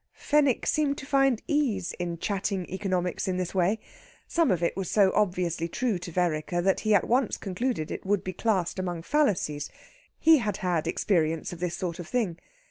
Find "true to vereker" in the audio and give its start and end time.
5.67-6.59